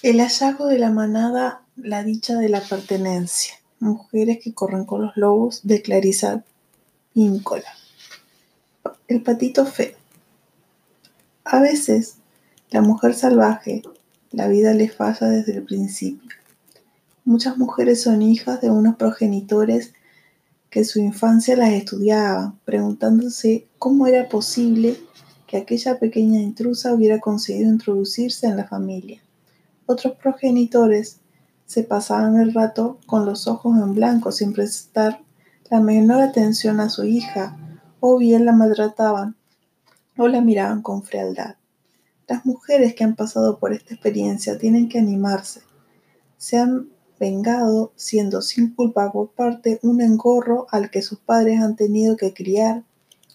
[0.00, 3.54] El hallazgo de la manada, la dicha de la pertenencia.
[3.80, 6.44] Mujeres que corren con los lobos de Clarisa
[7.12, 7.66] Píncola.
[9.08, 9.96] El patito feo.
[11.42, 12.14] A veces,
[12.70, 13.82] la mujer salvaje,
[14.30, 16.30] la vida le falla desde el principio.
[17.24, 19.94] Muchas mujeres son hijas de unos progenitores
[20.70, 24.96] que su infancia las estudiaban, preguntándose cómo era posible
[25.48, 29.20] que aquella pequeña intrusa hubiera conseguido introducirse en la familia.
[29.90, 31.20] Otros progenitores
[31.64, 35.22] se pasaban el rato con los ojos en blanco sin prestar
[35.70, 37.56] la menor atención a su hija,
[37.98, 39.36] o bien la maltrataban
[40.18, 41.56] o la miraban con frialdad.
[42.26, 45.62] Las mujeres que han pasado por esta experiencia tienen que animarse.
[46.36, 51.76] Se han vengado siendo sin culpa por parte un engorro al que sus padres han
[51.76, 52.84] tenido que criar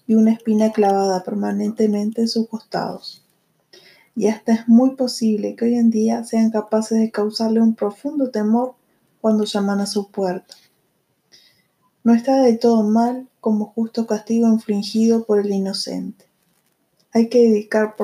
[0.05, 3.22] y una espina clavada permanentemente en sus costados.
[4.15, 8.29] Y hasta es muy posible que hoy en día sean capaces de causarle un profundo
[8.29, 8.75] temor
[9.21, 10.55] cuando llaman a su puerta.
[12.03, 16.25] No está de todo mal como justo castigo infligido por el inocente.
[17.11, 17.95] Hay que dedicar,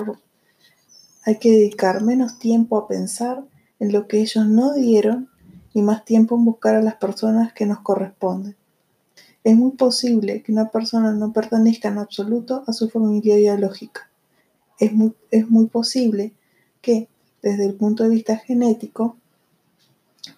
[1.25, 3.43] hay que dedicar menos tiempo a pensar
[3.79, 5.29] en lo que ellos no dieron
[5.73, 8.55] y más tiempo en buscar a las personas que nos corresponden.
[9.43, 14.08] Es muy posible que una persona no pertenezca en absoluto a su familia biológica.
[14.79, 16.33] Es muy, es muy posible
[16.81, 17.09] que,
[17.41, 19.17] desde el punto de vista genético,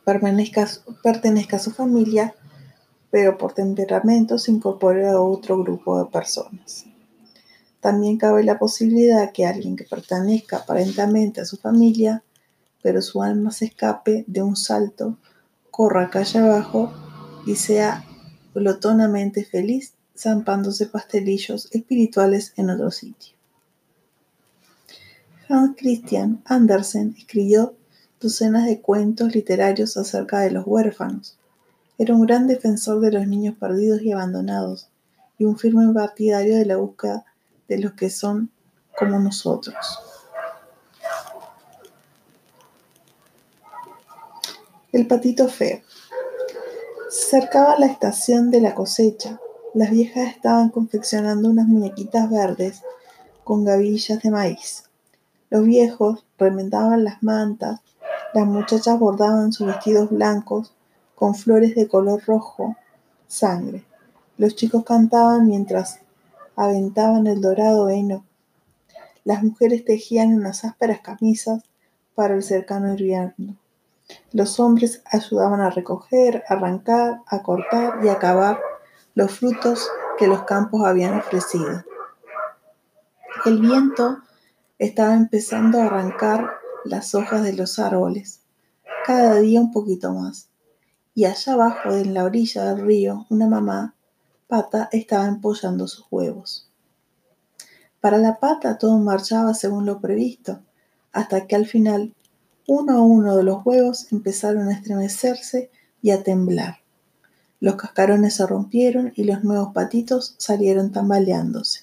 [0.03, 0.67] pertenezca,
[1.03, 2.35] pertenezca a su familia,
[3.09, 6.85] pero por temperamento se incorpore a otro grupo de personas.
[7.79, 12.23] También cabe la posibilidad que alguien que pertenezca aparentemente a su familia,
[12.83, 15.17] pero su alma se escape de un salto,
[15.71, 16.91] corra calle abajo
[17.45, 18.05] y sea
[18.53, 23.40] glotonamente feliz zampándose pastelillos espirituales en otro sitio.
[25.51, 27.75] Hans Christian Andersen escribió
[28.21, 31.37] docenas de cuentos literarios acerca de los huérfanos.
[31.97, 34.87] Era un gran defensor de los niños perdidos y abandonados
[35.37, 37.25] y un firme partidario de la búsqueda
[37.67, 38.49] de los que son
[38.97, 39.75] como nosotros.
[44.93, 45.81] El patito feo.
[47.09, 49.39] Se acercaba la estación de la cosecha.
[49.73, 52.83] Las viejas estaban confeccionando unas muñequitas verdes
[53.43, 54.83] con gavillas de maíz.
[55.51, 57.81] Los viejos remendaban las mantas,
[58.33, 60.73] las muchachas bordaban sus vestidos blancos
[61.13, 62.77] con flores de color rojo,
[63.27, 63.83] sangre.
[64.37, 65.99] Los chicos cantaban mientras
[66.55, 68.23] aventaban el dorado heno.
[69.25, 71.61] Las mujeres tejían unas ásperas camisas
[72.15, 73.57] para el cercano invierno.
[74.31, 78.57] Los hombres ayudaban a recoger, arrancar, a cortar y a cavar
[79.15, 81.83] los frutos que los campos habían ofrecido.
[83.45, 84.19] El viento
[84.81, 86.49] estaba empezando a arrancar
[86.85, 88.41] las hojas de los árboles,
[89.05, 90.49] cada día un poquito más.
[91.13, 93.93] Y allá abajo, en la orilla del río, una mamá
[94.47, 96.67] pata estaba empollando sus huevos.
[97.99, 100.61] Para la pata todo marchaba según lo previsto,
[101.11, 102.15] hasta que al final
[102.67, 105.69] uno a uno de los huevos empezaron a estremecerse
[106.01, 106.77] y a temblar.
[107.59, 111.81] Los cascarones se rompieron y los nuevos patitos salieron tambaleándose.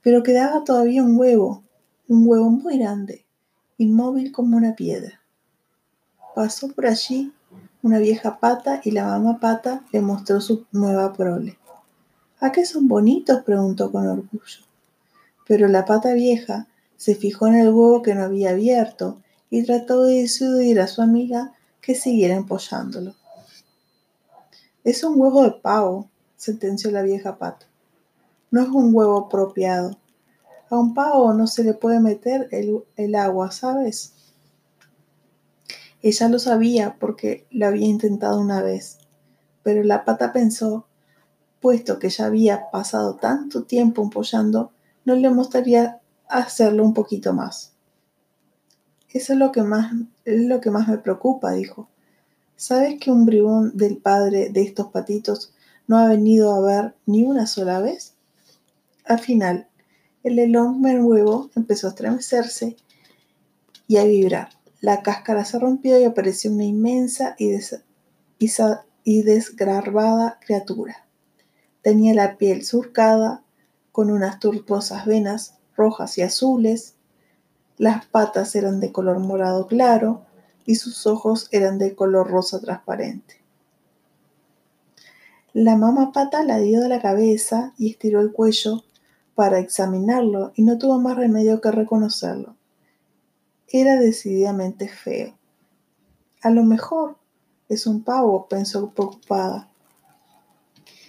[0.00, 1.64] Pero quedaba todavía un huevo,
[2.08, 3.26] un huevo muy grande,
[3.76, 5.20] inmóvil como una piedra.
[6.34, 7.32] Pasó por allí
[7.82, 11.58] una vieja pata y la mamá pata le mostró su nueva prole.
[12.40, 13.42] ¿A qué son bonitos?
[13.44, 14.62] preguntó con orgullo.
[15.46, 19.18] Pero la pata vieja se fijó en el huevo que no había abierto
[19.50, 21.52] y trató de disuadir a su amiga
[21.82, 23.14] que siguiera empollándolo.
[24.82, 27.66] Es un huevo de pavo, sentenció la vieja pata.
[28.50, 29.98] No es un huevo apropiado.
[30.70, 34.12] A un pavo no se le puede meter el, agua, ¿sabes?
[36.02, 38.98] Ella lo sabía porque lo había intentado una vez,
[39.62, 40.86] pero la pata pensó,
[41.60, 44.72] puesto que ya había pasado tanto tiempo empollando,
[45.04, 47.72] no le gustaría hacerlo un poquito más.
[49.10, 49.92] Eso es lo que más,
[50.26, 51.88] es lo que más me preocupa, dijo.
[52.56, 55.54] ¿Sabes que un bribón del padre de estos patitos
[55.86, 58.14] no ha venido a ver ni una sola vez?
[59.06, 59.68] Al final,
[60.22, 62.76] el enorme huevo empezó a estremecerse
[63.86, 64.50] y a vibrar.
[64.80, 67.82] La cáscara se rompió y apareció una inmensa y, des
[69.04, 71.06] desgarbada criatura.
[71.82, 73.42] Tenía la piel surcada
[73.92, 76.94] con unas turposas venas rojas y azules,
[77.78, 80.22] las patas eran de color morado claro
[80.66, 83.36] y sus ojos eran de color rosa transparente.
[85.52, 88.82] La mamá pata la dio de la cabeza y estiró el cuello
[89.38, 92.56] para examinarlo y no tuvo más remedio que reconocerlo.
[93.68, 95.32] era decididamente feo.
[96.42, 97.16] A lo mejor
[97.68, 99.68] es un pavo, pensó preocupada.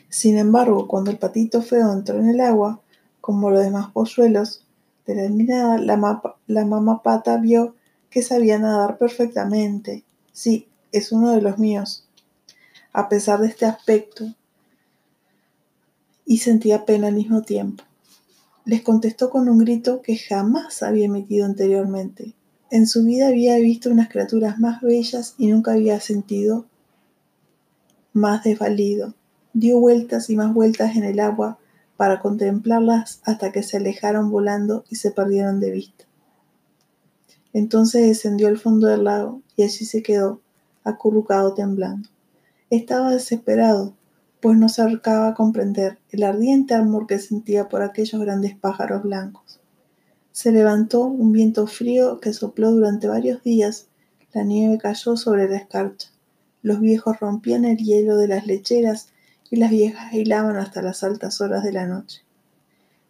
[0.09, 2.79] Sin embargo, cuando el patito feo entró en el agua,
[3.19, 4.63] como los demás polluelos
[5.07, 7.73] de la mirada, la, la mamá pata vio
[8.11, 10.05] que sabía nadar perfectamente.
[10.33, 12.07] Sí, es uno de los míos.
[12.93, 14.35] A pesar de este aspecto,
[16.27, 17.88] y sentía pena al mismo tiempo.
[18.69, 22.35] Les contestó con un grito que jamás había emitido anteriormente.
[22.69, 26.67] En su vida había visto unas criaturas más bellas y nunca había sentido
[28.13, 29.15] más desvalido.
[29.53, 31.57] Dio vueltas y más vueltas en el agua
[31.97, 36.05] para contemplarlas hasta que se alejaron volando y se perdieron de vista.
[37.53, 40.41] Entonces descendió al fondo del lago y allí se quedó,
[40.83, 42.07] acurrucado temblando.
[42.69, 43.95] Estaba desesperado,
[44.41, 49.59] pues no se a comprender el ardiente amor que sentía por aquellos grandes pájaros blancos.
[50.31, 53.87] Se levantó un viento frío que sopló durante varios días,
[54.33, 56.09] la nieve cayó sobre la escarcha,
[56.61, 59.09] los viejos rompían el hielo de las lecheras
[59.49, 62.23] y las viejas hilaban hasta las altas horas de la noche.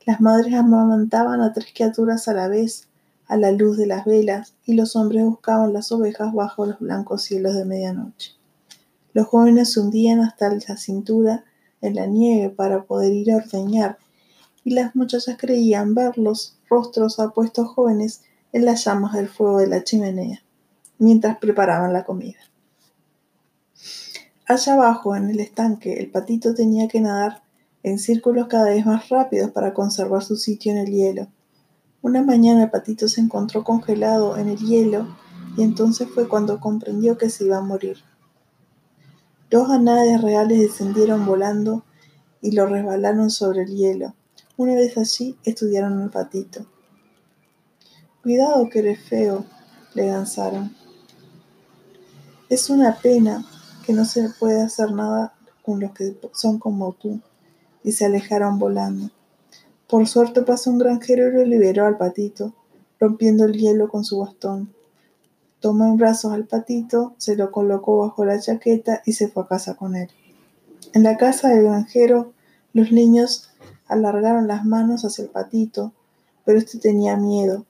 [0.05, 2.87] Las madres amamantaban a tres criaturas a la vez
[3.27, 7.21] a la luz de las velas y los hombres buscaban las ovejas bajo los blancos
[7.21, 8.38] cielos de medianoche.
[9.13, 11.45] Los jóvenes se hundían hasta la cintura
[11.81, 13.97] en la nieve para poder ir a ordeñar
[14.63, 18.21] y las muchachas creían ver los rostros apuestos jóvenes
[18.51, 20.43] en las llamas del fuego de la chimenea,
[20.97, 22.39] mientras preparaban la comida.
[24.45, 27.43] Allá abajo, en el estanque, el patito tenía que nadar
[27.83, 31.27] en círculos cada vez más rápidos para conservar su sitio en el hielo.
[32.01, 35.07] Una mañana el patito se encontró congelado en el hielo
[35.57, 37.97] y entonces fue cuando comprendió que se iba a morir.
[39.49, 41.83] Dos anadas reales descendieron volando
[42.39, 44.13] y lo resbalaron sobre el hielo.
[44.57, 46.67] Una vez allí estudiaron al patito.
[48.21, 49.45] Cuidado que eres feo,
[49.95, 50.75] le lanzaron.
[52.49, 53.43] Es una pena,
[53.85, 57.19] que no se puede hacer nada con los que son como tú,
[57.83, 59.09] y se alejaron volando.
[59.87, 62.53] Por suerte pasó un granjero y lo liberó al patito,
[62.99, 64.73] rompiendo el hielo con su bastón.
[65.59, 69.47] Tomó en brazos al patito, se lo colocó bajo la chaqueta y se fue a
[69.47, 70.09] casa con él.
[70.93, 72.33] En la casa del granjero,
[72.73, 73.49] los niños
[73.87, 75.93] alargaron las manos hacia el patito,
[76.45, 77.65] pero este tenía miedo.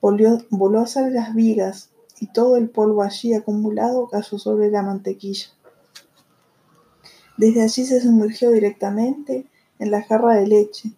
[0.00, 1.90] Volvió, voló hacia las vigas,
[2.20, 5.46] y todo el polvo allí acumulado cayó sobre la mantequilla.
[7.36, 9.46] Desde allí se sumergió directamente
[9.78, 10.92] en la jarra de leche,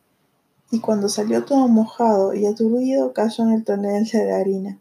[0.70, 4.78] y cuando salió todo mojado y aturdido cayó en el tonel de harina.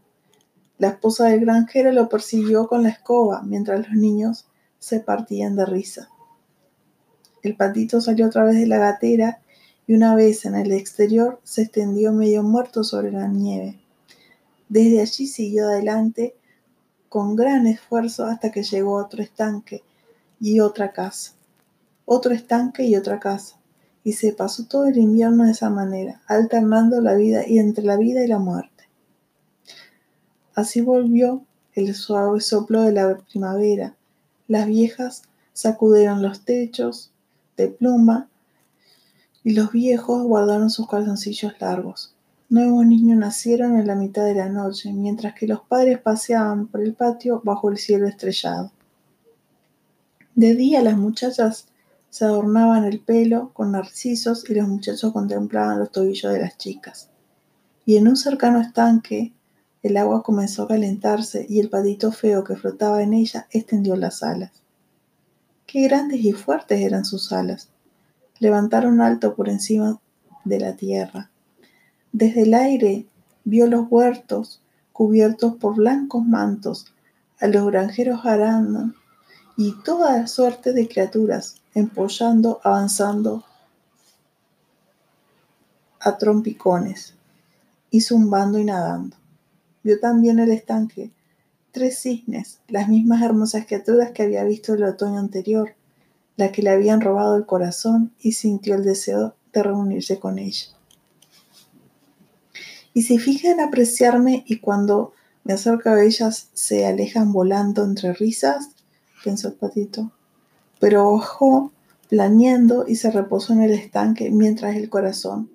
[0.79, 4.45] La esposa del granjero lo persiguió con la escoba mientras los niños
[4.79, 6.09] se partían de risa.
[7.43, 9.41] El patito salió otra vez de la gatera
[9.87, 13.77] y una vez en el exterior se extendió medio muerto sobre la nieve.
[14.69, 16.33] Desde allí siguió adelante
[17.09, 19.83] con gran esfuerzo hasta que llegó a otro estanque
[20.39, 21.33] y otra casa,
[22.05, 23.57] otro estanque y otra casa,
[24.05, 27.97] y se pasó todo el invierno de esa manera, alternando la vida y entre la
[27.97, 28.78] vida y la muerte.
[30.59, 33.95] Así volvió el suave soplo de la primavera.
[34.49, 35.21] Las viejas
[35.53, 37.13] sacudieron los techos
[37.55, 38.27] de pluma
[39.41, 42.13] y los viejos guardaron sus calzoncillos largos.
[42.49, 46.81] Nuevos niños nacieron en la mitad de la noche, mientras que los padres paseaban por
[46.81, 48.73] el patio bajo el cielo estrellado.
[50.35, 51.69] De día las muchachas
[52.09, 57.07] se adornaban el pelo con narcisos y los muchachos contemplaban los tobillos de las chicas.
[57.85, 59.31] Y en un cercano estanque
[59.81, 64.23] el agua comenzó a calentarse y el patito feo que flotaba en ella extendió las
[64.23, 64.51] alas.
[65.65, 67.69] Qué grandes y fuertes eran sus alas.
[68.39, 69.99] Levantaron alto por encima
[70.43, 71.29] de la tierra.
[72.11, 73.05] Desde el aire
[73.43, 76.93] vio los huertos cubiertos por blancos mantos,
[77.39, 78.93] a los granjeros arando
[79.55, 83.45] y toda suerte de criaturas empollando, avanzando
[86.01, 87.13] a trompicones
[87.91, 89.15] y zumbando y nadando.
[89.83, 91.11] Vio también el estanque
[91.71, 95.75] tres cisnes, las mismas hermosas criaturas que había visto el otoño anterior,
[96.35, 100.67] la que le habían robado el corazón y sintió el deseo de reunirse con ella.
[102.93, 108.13] Y se fija en apreciarme y cuando me acerco a ellas se alejan volando entre
[108.13, 108.69] risas,
[109.23, 110.11] pensó el patito.
[110.79, 111.71] Pero bajó
[112.09, 115.49] planeando y se reposó en el estanque mientras el corazón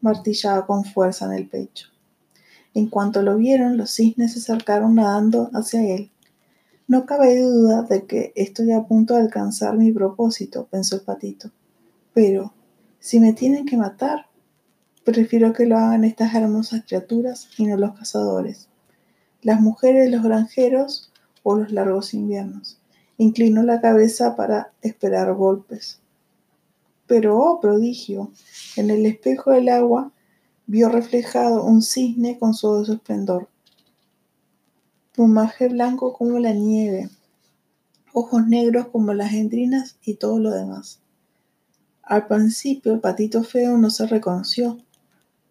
[0.00, 1.88] martillaba con fuerza en el pecho.
[2.76, 6.12] En cuanto lo vieron, los cisnes se acercaron nadando hacia él.
[6.86, 11.50] No cabe duda de que estoy a punto de alcanzar mi propósito, pensó el patito.
[12.14, 12.52] Pero,
[13.00, 14.26] si me tienen que matar,
[15.06, 18.68] Prefiero que lo hagan estas hermosas criaturas y no los cazadores.
[19.40, 21.12] las mujeres, los granjeros
[21.44, 22.80] o los largos inviernos.
[23.16, 26.00] Inclinó la cabeza para esperar golpes.
[27.06, 28.32] Pero, oh prodigio,
[28.74, 30.10] en el espejo del agua
[30.66, 33.48] vio reflejado un cisne con su esplendor.
[35.12, 37.08] Plumaje blanco como la nieve,
[38.12, 40.98] ojos negros como las endrinas y todo lo demás.
[42.02, 44.78] Al principio el patito feo no se reconoció,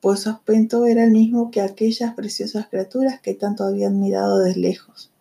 [0.01, 4.60] pues su aspecto era el mismo que aquellas preciosas criaturas que tanto había admirado desde
[4.60, 5.12] lejos,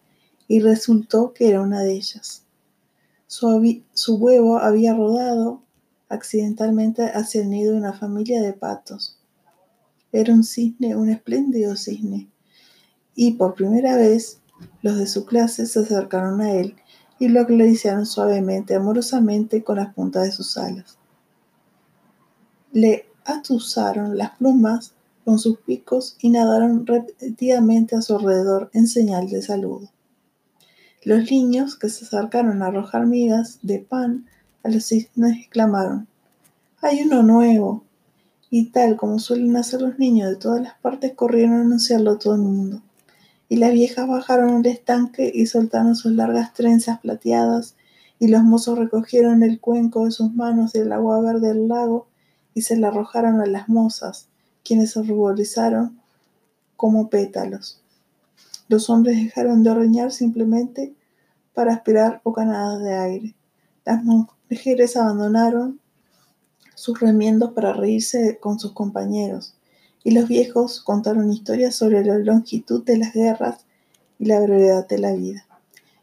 [0.49, 2.43] y resultó que era una de ellas.
[3.27, 5.63] Su, su huevo había rodado
[6.09, 9.14] accidentalmente hacia el nido de una familia de patos.
[10.15, 12.31] Era un cisne, un espléndido cisne,
[13.17, 14.39] y por primera vez
[14.81, 16.77] los de su clase se acercaron a él
[17.19, 20.99] y lo acariciaron suavemente, amorosamente con las puntas de sus alas.
[22.71, 24.95] Le atusaron las plumas
[25.25, 29.91] con sus picos y nadaron repetidamente a su alrededor en señal de saludo.
[31.03, 34.27] Los niños que se acercaron a arrojar migas de pan
[34.63, 36.07] a los cisnes exclamaron,
[36.81, 37.84] ¡Hay uno nuevo!
[38.57, 42.19] Y tal como suelen hacer los niños de todas las partes, corrieron a anunciarlo a
[42.21, 42.83] todo el mundo.
[43.49, 47.75] Y las viejas bajaron al estanque y soltaron sus largas trenzas plateadas,
[48.21, 52.07] y los mozos recogieron el cuenco de sus manos del agua verde del lago
[52.55, 54.29] y se la arrojaron a las mozas,
[54.63, 55.99] quienes se ruborizaron
[56.77, 57.83] como pétalos.
[58.69, 60.95] Los hombres dejaron de ordeñar simplemente
[61.55, 63.35] para aspirar bocanadas de aire.
[63.85, 65.81] Las mujeres abandonaron
[66.75, 69.55] sus remiendos para reírse con sus compañeros,
[70.03, 73.65] y los viejos contaron historias sobre la longitud de las guerras
[74.19, 75.47] y la brevedad de la vida.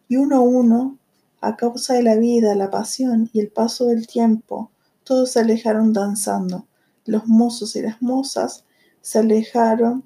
[0.08, 0.98] Y uno a uno,
[1.40, 4.72] a causa de la vida, la pasión y el paso del tiempo,
[5.04, 6.66] todos se alejaron danzando.
[7.06, 8.66] Los mozos y las mozas
[9.01, 10.04] se alejaron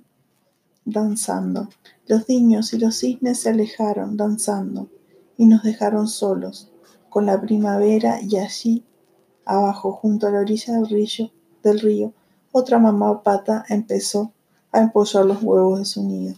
[0.86, 1.70] danzando.
[2.08, 4.90] Los niños y los cisnes se alejaron danzando
[5.38, 6.72] y nos dejaron solos,
[7.10, 8.84] con la primavera y allí,
[9.46, 10.74] abajo, junto a la orilla
[11.64, 12.14] del río,
[12.52, 14.32] otra mamá pata empezó
[14.72, 16.36] a empollar los huevos de su nido.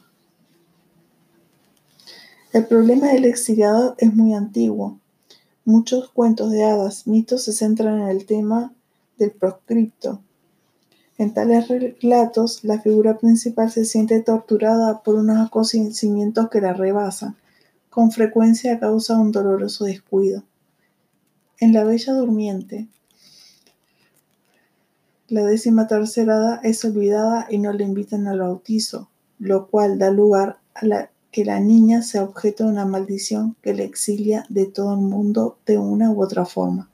[2.54, 5.00] El problema del exiliado es muy antiguo.
[5.66, 8.74] Muchos cuentos de hadas, mitos se centran en el tema
[9.18, 10.22] del proscripto.
[11.18, 17.36] En tales relatos, la figura principal se siente torturada por unos acontecimientos que la rebasan,
[17.90, 20.44] con frecuencia a causa de un doloroso descuido.
[21.60, 22.88] En La Bella Durmiente,
[25.30, 30.10] la décima tercera hada es olvidada y no le invitan al bautizo, lo cual da
[30.10, 34.66] lugar a la que la niña sea objeto de una maldición que le exilia de
[34.66, 36.90] todo el mundo de una u otra forma.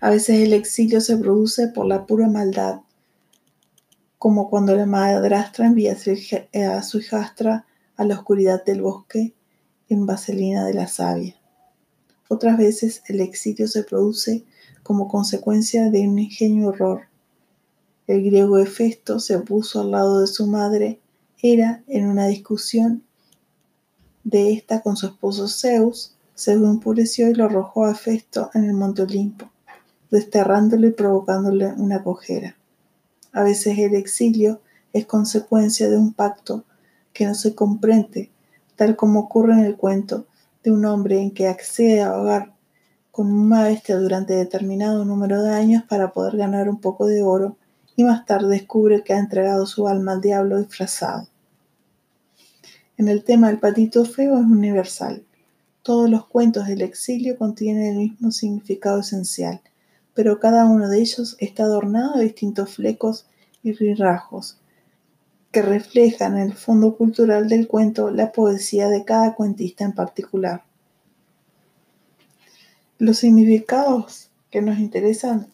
[0.00, 2.80] A veces el exilio se produce por la pura maldad,
[4.16, 7.66] como cuando la madrastra envía a su hijastra
[7.96, 9.34] a la oscuridad del bosque
[9.88, 11.34] en vaselina de la savia.
[12.28, 14.44] Otras veces el exilio se produce
[14.88, 17.02] como consecuencia de un ingenuo error.
[18.06, 20.98] El griego Hefesto se puso al lado de su madre
[21.42, 23.02] era en una discusión
[24.24, 28.72] de esta con su esposo Zeus, se enfureció y lo arrojó a Festo en el
[28.72, 29.50] monte Olimpo,
[30.10, 32.56] desterrándolo y provocándole una cojera.
[33.32, 34.62] A veces el exilio
[34.94, 36.64] es consecuencia de un pacto
[37.12, 38.30] que no se comprende,
[38.74, 40.24] tal como ocurre en el cuento
[40.64, 42.54] de un hombre en que accede a ahogar
[43.18, 47.56] con una bestia durante determinado número de años para poder ganar un poco de oro
[47.96, 51.26] y más tarde descubre que ha entregado su alma al diablo disfrazado.
[52.96, 55.24] En el tema del patito feo es universal.
[55.82, 59.62] Todos los cuentos del exilio contienen el mismo significado esencial,
[60.14, 63.26] pero cada uno de ellos está adornado de distintos flecos
[63.64, 64.60] y rirrajos
[65.50, 70.67] que reflejan en el fondo cultural del cuento la poesía de cada cuentista en particular.
[73.00, 75.46] Los significados que nos interesan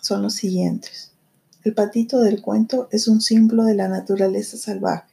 [0.00, 1.12] son los siguientes.
[1.62, 5.12] El patito del cuento es un símbolo de la naturaleza salvaje,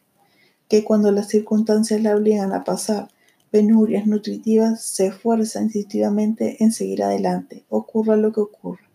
[0.70, 3.10] que cuando las circunstancias la obligan a pasar
[3.52, 8.88] penurias nutritivas, se esfuerza instintivamente en seguir adelante, ocurra lo que ocurra.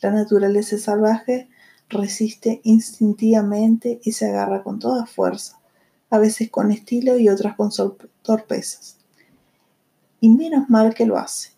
[0.00, 1.50] La naturaleza salvaje
[1.90, 5.60] resiste instintivamente y se agarra con toda fuerza,
[6.08, 7.68] a veces con estilo y otras con
[8.22, 8.96] torpezas.
[10.20, 11.50] Y menos mal que lo hace,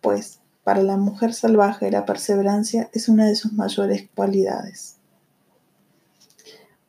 [0.00, 4.96] pues para la mujer salvaje la perseverancia es una de sus mayores cualidades.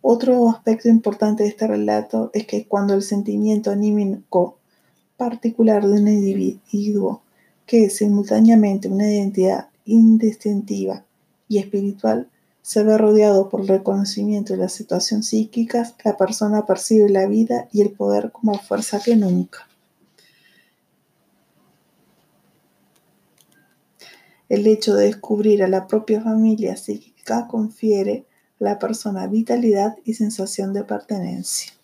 [0.02, 4.58] Otro aspecto importante de este relato es que cuando el sentimiento anímico
[5.18, 7.22] particular de un individuo,
[7.66, 11.04] que es simultáneamente una identidad indistintiva
[11.50, 12.30] y espiritual,
[12.62, 17.68] se ve rodeado por el reconocimiento y la situación psíquicas, la persona percibe la vida
[17.72, 19.68] y el poder como fuerza que nunca.
[24.50, 28.26] El hecho de descubrir a la propia familia psíquica confiere
[28.60, 31.77] a la persona vitalidad y sensación de pertenencia.